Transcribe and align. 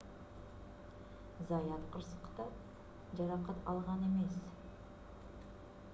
заят 1.49 1.85
кырсыкта 1.97 2.47
жаракат 3.21 3.61
алган 3.75 4.03
эмес 4.09 4.41